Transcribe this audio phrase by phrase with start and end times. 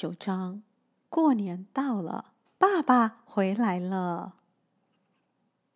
[0.00, 0.62] 九章，
[1.10, 4.36] 过年到了，爸爸回来了。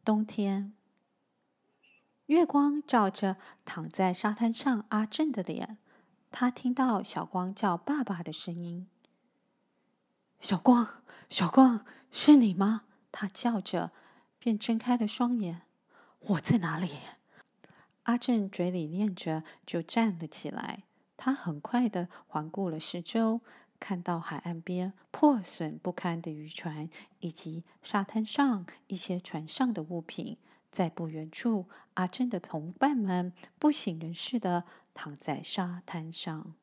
[0.03, 0.73] 冬天，
[2.25, 5.77] 月光照着躺在沙滩上阿正的脸，
[6.31, 8.89] 他听到小光叫爸爸的声音。
[10.41, 12.85] 小光，小光，是你吗？
[13.13, 13.93] 他叫着，
[14.39, 15.67] 便睁开了双眼。
[16.21, 16.89] 我在哪里？
[18.05, 20.85] 阿正嘴里念着，就站了起来。
[21.19, 23.43] 他很快地环顾了四周，
[23.85, 26.89] 看到海岸边破损不堪的渔船，
[27.21, 30.39] 以及沙滩上一些船上的物品。
[30.73, 36.55] 在不远处，阿珍的同伴们不省人事地躺在沙滩上。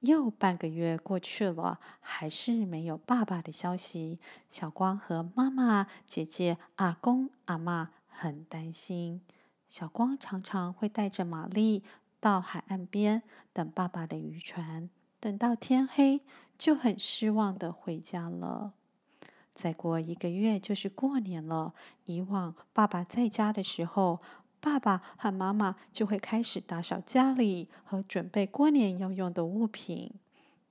[0.00, 4.18] 又半个月过去了，还是没有爸爸的消息。
[4.48, 9.20] 小光和妈妈、姐姐、阿公、阿嬷很担心。
[9.68, 11.84] 小光常常会带着玛丽。
[12.20, 14.88] 到海岸边等爸爸的渔船，
[15.24, 16.20] 等到天黑
[16.58, 18.74] 就很失望的回家了。
[19.54, 21.72] 再过一个月就是过年了。
[22.04, 24.20] 以往爸爸在家的时候，
[24.60, 30.12] 爸爸和妈妈就会开始打扫家里和准备过年要用的物品。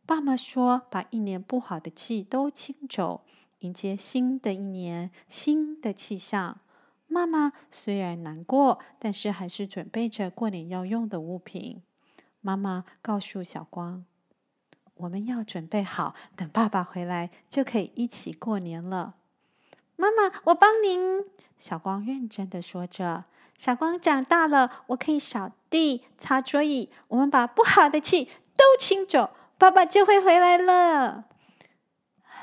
[0.06, 3.24] 爸妈说，把一年不好的气都清走，
[3.62, 6.60] 迎接新的一年，新的气象。
[7.08, 11.82] 妈妈虽然难过，但是还是准备着过年要用的物品。
[12.40, 14.06] 妈妈告诉小光
[14.96, 19.16] ：“我们要准备好，等爸爸回来就可以一起过年了。”
[19.96, 21.26] 妈妈，我帮您。
[21.58, 23.26] 小光认真的说着
[23.58, 31.26] ：“小光长大了，我可以扫地、擦桌椅，我们把不好的气都清走，爸爸就会回来了。”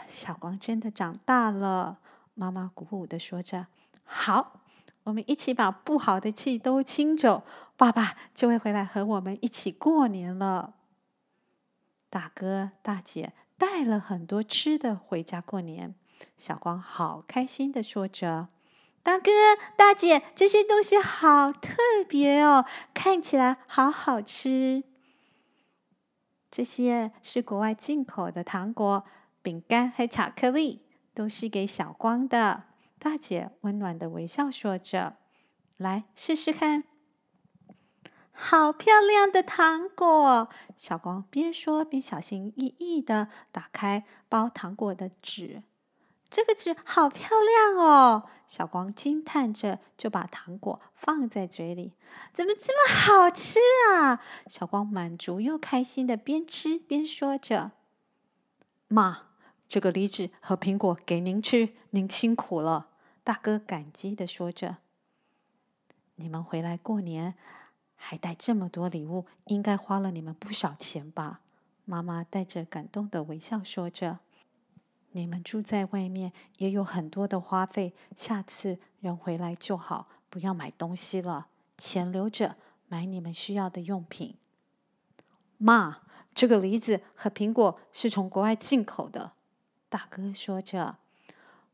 [0.08, 1.98] 小光真的长大了，
[2.34, 3.66] 妈妈鼓舞的说着
[4.04, 4.56] ：“好。”
[5.04, 7.42] 我们一起把不好的气都清走，
[7.76, 10.74] 爸爸就会回来和我们一起过年了。
[12.10, 15.94] 大哥大姐带了很多吃的回家过年，
[16.36, 18.48] 小光好开心的说着
[19.02, 19.30] ：“大哥
[19.76, 21.78] 大姐，这些东西好特
[22.08, 24.82] 别哦，看起来好好吃。
[26.50, 29.04] 这些是国外进口的糖果、
[29.40, 30.82] 饼干和巧克力，
[31.14, 32.64] 都是给小光的。”
[32.98, 35.16] 大姐温暖的微笑说着
[35.78, 36.84] ：“来试试看，
[38.40, 45.62] 好漂亮的糖果！”小光边说边小心翼翼的打开包糖果的纸。
[46.30, 48.22] 这个纸好漂亮哦！
[48.46, 51.92] 小光惊叹着，就把糖果放在嘴里。
[52.32, 53.58] 怎么这么好吃
[53.92, 54.20] 啊？
[54.46, 57.72] 小光满足又开心的边吃边说着
[58.86, 59.26] ：“妈，
[59.68, 62.90] 这个梨子和苹果给您吃，您辛苦了。”
[63.24, 64.76] 大哥感激地说着
[66.14, 67.34] ：“你们回来过年，
[68.02, 71.40] 还带这么多礼物，应该花了你们不少钱吧？”
[71.84, 74.20] 妈妈带着感动的微笑说着
[75.12, 82.56] ：“你们住在外面，也有很多的花费，下次人回来就好，不要买东西了，钱留着
[82.88, 84.36] 买你们需要的用品。”
[85.58, 86.00] 妈，
[86.32, 89.32] 这个梨子和苹果是从国外进口的，
[89.90, 90.99] 大哥说着。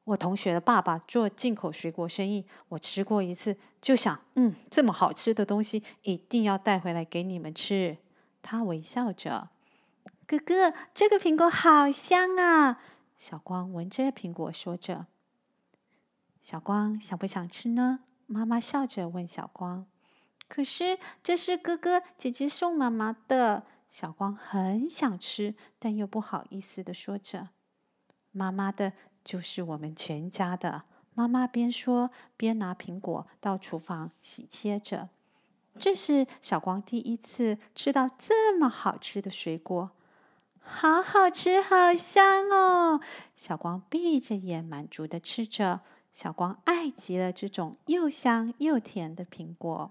[0.07, 7.99] 我同学的爸爸做进口水果生意，我吃过一次，就想，嗯，这么好吃的东西一定要带回来给你们吃。
[8.41, 9.49] 他微笑着，
[10.25, 12.81] 哥哥，这个苹果好香啊！
[13.17, 15.07] 小光闻着苹果说着。
[16.41, 18.01] 小光想不想吃呢？
[18.27, 19.87] 妈妈笑着问小光。
[20.47, 23.65] 可是这是哥哥姐姐送妈妈的。
[23.91, 27.49] 小光很想吃，但又不好意思的说着。
[28.31, 28.93] 妈妈的。
[29.27, 30.85] 就是我们全家的。
[31.15, 35.09] 妈妈边说边拿苹果到厨房洗切着。
[35.77, 39.91] 这是小光第一次吃到这么好吃的水果，
[40.61, 43.01] 好好吃，好香哦！
[43.35, 45.81] 小光闭着眼满足的吃着。
[46.13, 49.91] 小光爱极了这种又香又甜的苹果。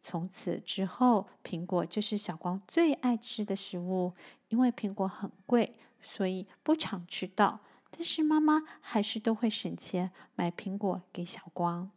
[0.00, 4.12] 从此之后，苹果就是小光最爱吃的食物。
[4.50, 7.60] 因为苹果很贵，所以不常吃到。
[7.96, 11.90] 但是妈妈还是都会省钱买苹果给小光。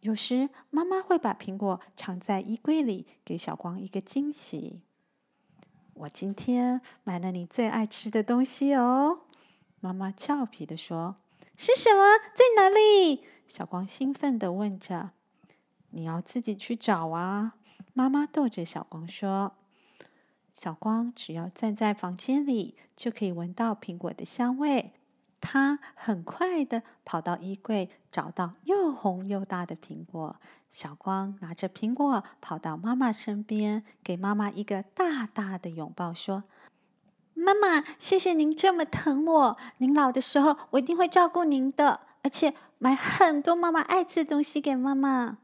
[0.00, 4.80] 有时妈妈会把苹果藏在衣柜里，给小光一个惊喜。
[5.94, 9.20] 我今天买了你最爱吃的东西哦，
[9.78, 11.14] 妈妈俏皮地说。
[11.56, 12.18] 是什么？
[12.34, 13.22] 在哪里？
[13.46, 15.10] 小光兴奋地问着。
[15.90, 17.56] 你要自己去找啊，
[17.92, 19.52] 妈妈逗着小光说。
[20.52, 24.94] 小光只要站在房间里，就可以闻到苹果的香味。
[25.40, 30.36] 他很快的跑到衣柜，找到又红又大的苹果。
[30.68, 36.44] 小光拿着苹果跑到妈妈身边，给妈妈一个大大的拥抱，说
[37.34, 39.58] ：“妈妈，谢谢您这么疼我。
[39.78, 45.38] 您老的时候，我一定会照顾您的，而且买很多妈妈爱吃的东西给妈妈。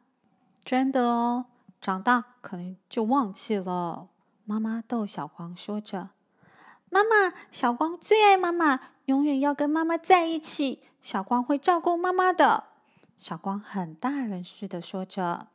[0.63, 1.47] 真的哦，
[1.81, 4.09] 长大可能就忘记了。
[4.45, 6.11] 妈妈逗小光说着
[6.91, 10.83] ：“妈妈，小光最爱妈妈，永远要跟妈妈在一起。
[11.01, 12.65] 小光会照顾妈妈的。”
[13.19, 15.49] 小光很大人似的说着。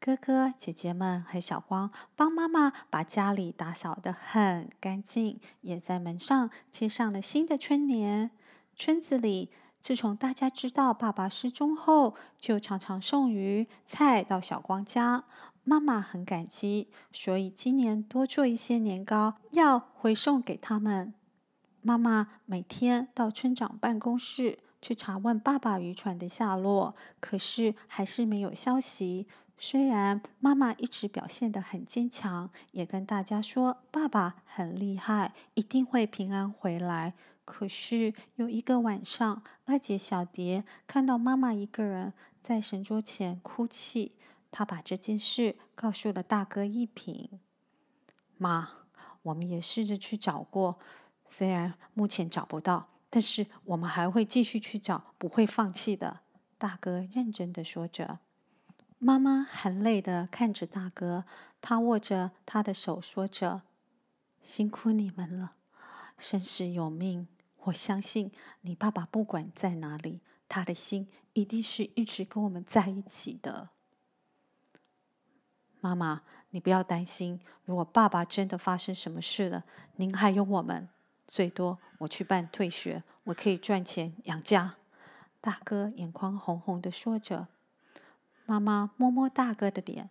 [0.00, 8.30] 哥哥姐姐们和小光帮妈妈把家里打扫得很干净，也在门上贴上了新的春联。
[8.76, 9.50] 村子里，
[9.80, 15.24] 自从大家知道爸爸失踪后，就常常送鱼菜到小光家。
[15.68, 21.12] 妈妈很感激，所以今年多做一些年糕，要回送给他们。
[21.82, 29.26] 妈妈每天到村长办公室去查问爸爸渔船的下落，可是还是没有消息。
[29.58, 37.12] 虽然妈妈一直表现得很坚强，也跟大家说爸爸很厉害，一定会平安回来。
[37.44, 44.12] 可是有一个晚上，二姐小蝶看到妈妈一个人在神桌前哭泣，
[44.50, 47.40] 他把这件事告诉了大哥一平。
[48.36, 48.68] 妈，
[49.22, 50.78] 我们也试着去找过，
[51.26, 56.20] 虽然目前找不到，但是我们还会继续去找，不会放弃的。
[56.56, 58.20] 大哥认真的说着。
[58.98, 61.24] 妈妈含泪的看着大哥，
[61.60, 63.62] 他握着他的手，说着
[64.42, 65.52] ：“辛苦你们了，
[66.18, 67.28] 生死有命。
[67.64, 73.70] 我相信你爸爸不管在哪里，他的心一定是一直跟我们在一起的。”
[75.80, 79.64] 妈妈，你不要担心，如果爸爸真的发生什么事了，
[79.96, 80.88] 您还有我们，
[81.26, 84.76] 最多我去办退学，我可以赚钱养家。
[85.40, 87.46] 大哥眼眶红红的说着。
[88.44, 90.10] 妈妈摸摸大哥的脸，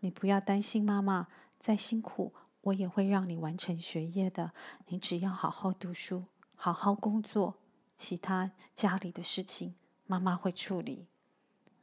[0.00, 1.28] 你不要担心，妈妈
[1.58, 4.52] 再辛苦，我也会让你完成学业的。
[4.88, 7.54] 你只要好好读书，好好工作，
[7.96, 9.74] 其他家里的事情
[10.06, 11.06] 妈妈会处理。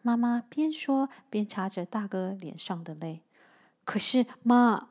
[0.02, 3.22] 妈妈边说边擦着大哥脸上的泪。
[3.84, 4.90] 可是妈，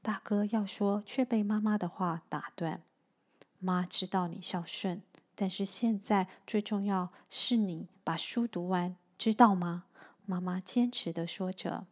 [0.00, 2.82] 大哥要说，却被妈妈的话打断。
[3.58, 5.02] 妈知道你孝顺，
[5.34, 9.84] 但是现在最重要是你把书读完，知道吗？
[10.24, 11.86] 妈妈坚持的说着：“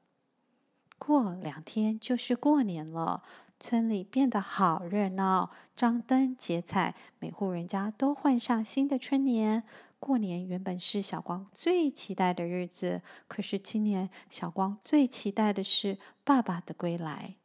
[0.99, 3.23] 过两天就是过年了，
[3.59, 9.65] 村里变得好热闹，张灯结彩，每户人家都换上新的春联。
[9.99, 17.37] 过年原本是小光最期待的日子，可是今年小光最期待的是爸爸的归来。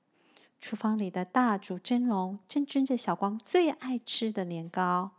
[0.59, 5.11] 厨房里的大煮蒸笼正蒸着小光最爱吃的年糕。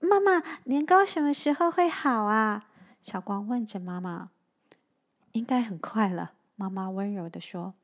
[0.00, 2.66] 妈妈，年糕什么时候会好啊？
[3.02, 4.30] 小光问着妈妈。”
[5.32, 7.74] 应该很快了，妈妈温柔地说。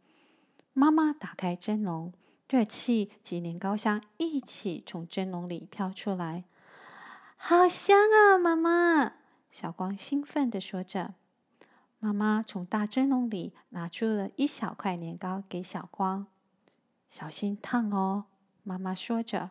[0.72, 2.12] 妈妈打开蒸笼，
[2.48, 6.44] 热气及年糕香一起从蒸笼里飘出来，
[7.42, 8.36] 好香啊！
[8.36, 9.14] 妈妈，
[9.50, 11.14] 小光兴奋地说着。
[11.98, 16.26] 妈妈从大蒸笼里拿出了一小块年糕给小光，
[17.08, 18.26] 小心烫哦，
[18.62, 19.50] 妈妈说着。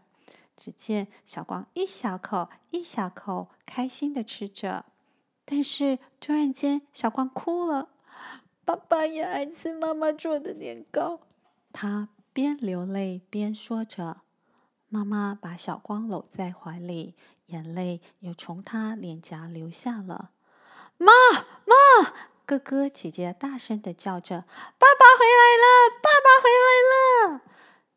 [0.56, 4.86] 只见小光一小口一小口开心地吃着。
[5.44, 7.90] 但是突然间，小光哭了。
[8.64, 11.22] 爸爸也爱吃妈妈做的年糕。
[11.74, 14.22] 他边流泪边说着。
[14.90, 17.16] 妈妈把小光搂在怀里，
[17.46, 20.32] 眼泪又从他脸颊流下了。
[20.98, 21.12] 妈
[21.66, 22.12] 妈，
[22.46, 24.42] 哥哥姐姐大声的叫着
[24.80, 26.00] ：“爸爸回来了！
[26.02, 27.42] 爸爸回来了！”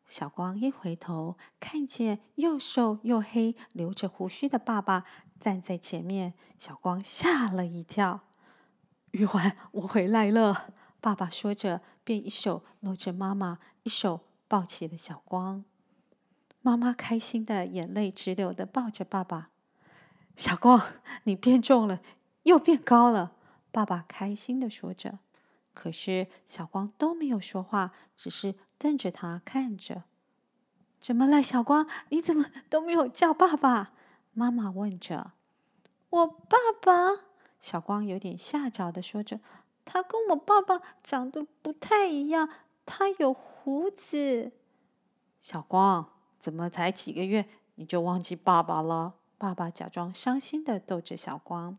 [0.05, 5.05] 小光一回头，看见又瘦又黑、留着胡须的爸爸。
[5.39, 8.21] 站在前面，小光吓了一跳。
[9.11, 10.73] 玉环，我回来了。
[11.01, 15.65] 爸爸说着，便一手搂着妈妈，一手抱起了小光。
[16.63, 19.49] 妈妈开心的眼泪直流的抱着爸爸。
[20.35, 20.81] 小光，
[21.25, 21.99] 你变重了，
[22.43, 23.33] 又变高了。
[23.69, 25.19] 爸爸开心的说着。
[25.73, 30.03] 可是小光都没有说话，只是瞪着他看着。
[31.01, 31.85] 怎么了，小光？
[32.09, 33.91] 你怎么都没有叫爸爸？
[34.31, 35.33] 妈妈问着
[36.09, 37.25] ：“我爸爸？”
[37.59, 39.41] 小光有点吓着的说着
[39.83, 42.47] ：“他跟我爸爸长得不太一样，
[42.85, 44.53] 他有胡子。”
[45.41, 46.12] 小光，
[46.43, 47.45] 怎么才几个月
[47.75, 49.13] 你就忘记爸爸了？
[49.37, 51.77] 爸爸假装伤心的逗着小光。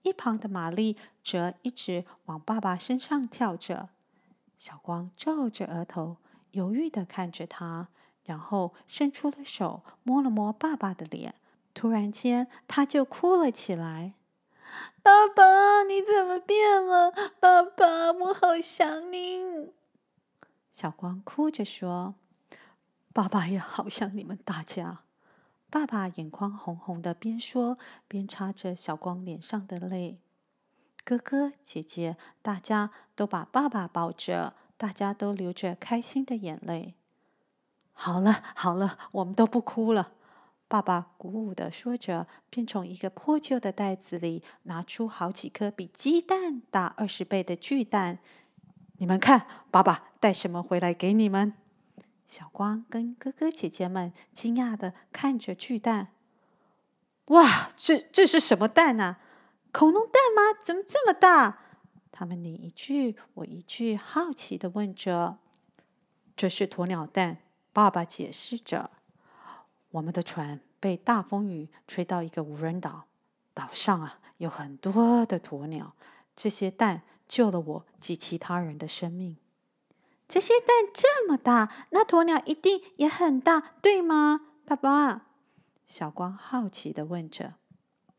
[0.00, 3.90] 一旁的玛丽则一直往爸爸身上跳着。
[4.56, 6.16] 小光皱着额头，
[6.52, 7.88] 犹豫的看着他，
[8.24, 11.34] 然后伸出了手摸了摸爸爸的脸。
[11.74, 14.14] 突然间，他就哭了起来。
[15.04, 17.12] “爸爸，你怎么变了？
[17.38, 19.74] 爸爸，我好想你。”
[20.72, 22.14] 小光哭着说
[23.12, 25.00] ：“爸爸也好像你们大家。”
[25.70, 30.18] 爸爸眼眶红红的，边说边擦着小光脸上的泪。
[31.04, 36.94] 哥哥姐姐，大家都把爸爸抱着，大家都流着开心的眼泪。
[37.92, 40.12] 好了好了，我们都不哭了。
[40.66, 48.18] 爸爸鼓舞的说着，便从一个破旧的袋子里拿出好几颗比鸡蛋大二十倍的巨蛋。
[48.98, 51.54] 你们看，爸爸带什么回来给你们？
[52.30, 56.12] 小光跟哥哥姐姐们惊讶的看着巨蛋。
[57.24, 59.18] 哇，这这是什么蛋啊？
[59.72, 60.56] 恐龙蛋吗？
[60.64, 61.58] 怎么这么大？
[62.12, 65.38] 他们你一句我一句，好奇的问着。
[66.36, 67.38] 这是鸵鸟蛋，
[67.72, 68.92] 爸爸解释着。
[69.90, 73.06] 我们的船被大风雨吹到一个无人岛，
[73.52, 75.96] 岛上啊有很多的鸵鸟，
[76.36, 79.36] 这些蛋救了我及其他人的生命。
[80.30, 85.26] 这些蛋这么大，那鸵鸟一定也很大，对吗，爸爸？
[85.88, 87.54] 小光好奇地问着。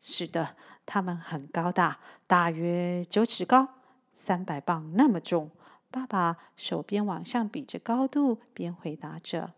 [0.01, 3.69] 是的，它们很高大，大约九尺高，
[4.11, 5.51] 三百磅那么重。
[5.89, 9.53] 爸爸手边往上比着高度，边回答着：“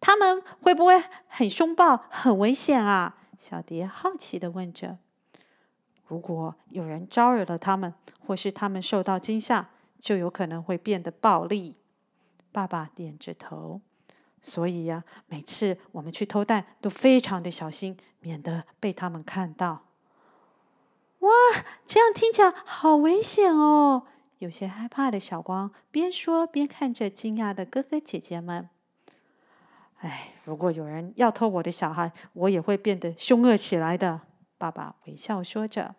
[0.00, 4.98] 他们会不会很凶暴、很危险啊？”小蝶好奇地问着。
[6.08, 7.94] 如果有人招惹了他们，
[8.26, 9.70] 或是他们受到惊吓，
[10.04, 11.76] 就有可能会变得暴力。
[12.52, 13.80] 爸爸点着头，
[14.42, 19.86] 所以呀，每次我们去偷蛋都非常的小心，免得被他们看到。
[21.20, 21.30] 哇，
[21.86, 24.06] 这样听起来好危险哦！
[24.40, 28.68] 有些害怕的小光边说边看着惊讶的哥哥姐姐们。
[30.00, 34.20] 哎，如果有人要偷我的小孩，我也会变得凶恶起来的。
[34.58, 35.94] 爸爸微笑说着。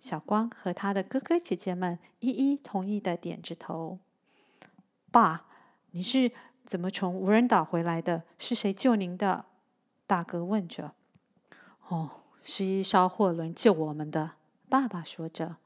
[0.00, 3.98] 小光和他的哥哥姐姐们一一同意的点着头。
[5.12, 5.44] 爸，
[5.90, 6.32] 你是
[6.64, 8.22] 怎么从无人岛回来的？
[8.38, 9.44] 是谁救您的？
[10.06, 10.92] 大哥问着。
[11.88, 12.10] 哦，
[12.42, 14.32] 是一艘货轮救我们的。
[14.68, 15.56] 爸爸说着。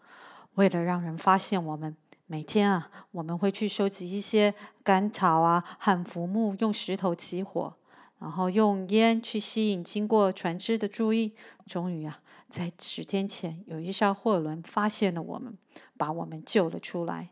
[0.54, 7.74] 为了让人发现我们，每天啊，我们会去收集一些干草啊和浮木，用石头起火，
[8.18, 11.34] 然后用烟去吸引经过船只的注意。
[11.66, 12.20] 终于啊。
[12.54, 15.58] 在十天前，有一艘货轮发现了我们，
[15.96, 17.30] 把我们救了出来。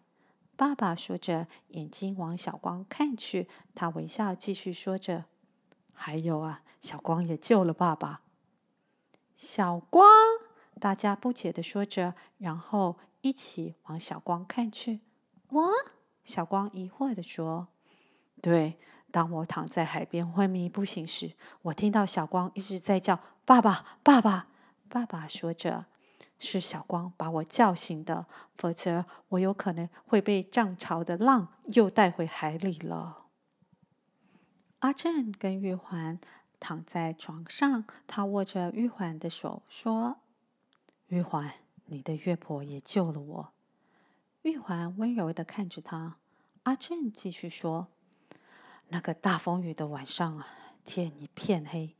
[0.57, 3.47] 爸爸说着，眼睛往小光看去。
[3.73, 5.27] 他微笑，继续说着
[5.95, 8.23] ：“还有啊，小光也救了爸爸。”
[9.39, 10.05] 小光，
[10.81, 15.03] 大家不解的说着，然后一起往小光看去。
[15.51, 15.71] “我？”
[16.25, 17.69] 小光疑惑的说。
[18.43, 18.77] “对，
[19.13, 24.49] 当我躺在海边昏迷不醒时，我听到小光一直在叫‘爸爸，爸爸’。”
[24.93, 25.87] 爸爸说着
[26.39, 28.27] ：“是小光把我叫醒的，
[28.59, 33.29] 否则我有可能会被涨潮的浪又带回海里了。”
[34.81, 36.21] 阿正跟玉环
[36.61, 40.19] 躺在床上，他握着玉环的手说
[41.09, 41.51] ：“玉环，
[41.87, 43.53] 你的月婆也救了我。”
[44.43, 46.19] 玉环温柔地看着他。
[46.65, 47.89] 阿正继续说
[48.89, 50.47] ：“那个大风雨的晚上啊，
[50.85, 51.97] 天一片黑。”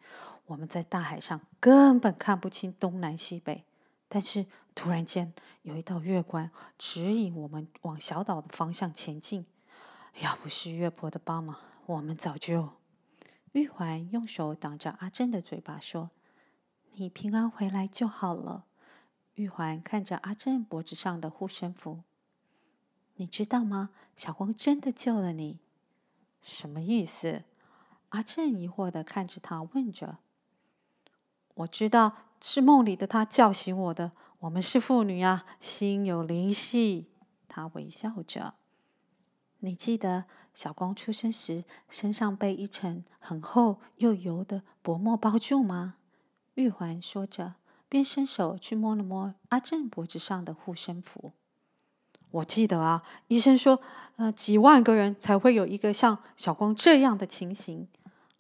[0.53, 3.65] 我们在大海上根本看不清东南西北，
[4.07, 4.45] 但是
[4.75, 5.33] 突然间
[5.63, 9.47] 有一道月光指引我们往小岛的方向前进。
[10.21, 11.57] 要不是月婆的帮忙，
[11.87, 12.75] 我们早就……
[13.53, 16.11] 玉环用手挡着阿珍的嘴巴，说
[16.97, 18.67] ：“你平安回来就好了。”
[19.35, 22.03] 玉环看着阿珍脖子上的护身符，
[23.15, 23.91] 你知道吗？
[24.17, 25.59] 小光真的救了你。
[26.43, 27.45] 什么意思？
[28.11, 30.19] 阿珍疑惑地看着他，问着。
[31.55, 34.13] 我知道是梦里的他叫醒我的。
[34.41, 37.07] 我们是父女啊，心有灵犀。
[37.49, 38.55] 他微笑着。
[39.61, 45.95] 你记得小光出生时身上被一层很厚又油的薄膜包住吗？
[46.55, 47.55] 玉环说着，
[47.89, 51.33] 便伸手去摸了摸阿正脖子上的护身符。
[52.33, 53.81] 我记得啊，医生说，
[54.17, 57.87] 呃，几万个人才会有一个像小光这样的情形。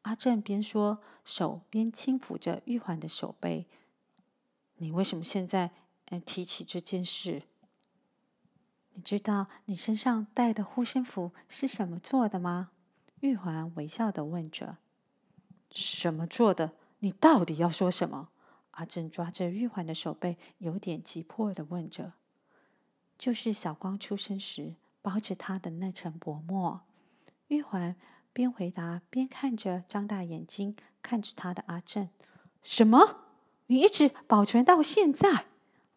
[0.03, 3.67] 阿正边说，手边轻抚着玉环的手背。
[4.79, 5.71] 你为什么现在
[6.07, 7.45] 嗯提起这件事？
[8.95, 12.73] 你知道你身上带的护身符是什么做的吗？
[13.21, 14.79] 玉环微笑地问着。
[15.71, 16.73] 什么做的？
[16.99, 18.31] 你到底要说什么？
[18.73, 22.15] 阿正抓着玉环的手背，有点急迫地问着。
[23.17, 26.81] 就是小光出生时包着他的那层薄膜。
[27.47, 27.95] 玉环。
[28.33, 32.09] 边回答边看着张大眼睛看着他的阿正，
[32.63, 33.25] 什么？
[33.67, 35.47] 你一直保存到现在？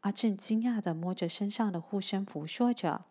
[0.02, 3.06] 阿正惊讶地摸着身上的护身符，说着：“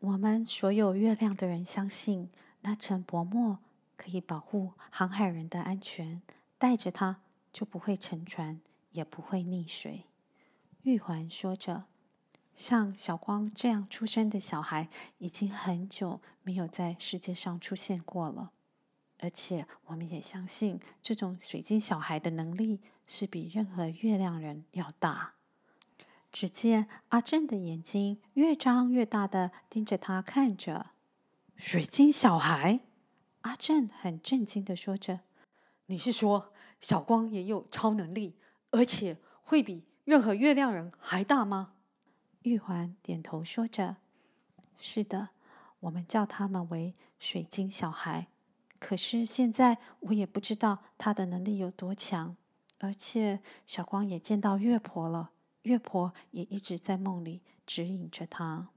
[0.00, 2.28] 我们所有月亮的人相信
[2.62, 3.58] 那层薄膜
[3.96, 6.20] 可以保护航海人的安全，
[6.58, 7.20] 带着它
[7.52, 8.60] 就不会沉船，
[8.90, 10.06] 也不会溺水。
[10.82, 11.84] 玉环说着
[12.54, 18.52] ：“像小光这样出生的小孩，已经很久没有在世界上出现过了。
[19.18, 25.34] 而且，我们也相信，这种水晶小孩的能力是比任何月亮人要大。”
[26.30, 30.90] 只见阿正的眼睛越张越大的盯着他看着。
[31.56, 32.80] 水晶小孩，
[33.42, 35.20] 阿正很震惊的说着
[35.86, 38.36] ：“你是说小光也有超能力，
[38.72, 41.73] 而且会比任何月亮人还大吗？”
[42.44, 43.96] 玉环点头说着
[44.78, 45.30] ：“是的，
[45.80, 48.28] 我们叫他们为水晶小孩。
[48.78, 52.36] 可是现在我也不知道他的能力有多强，
[52.80, 55.30] 而且小光也见到月婆了。”
[55.62, 58.68] 月婆也一直在梦里指引着他。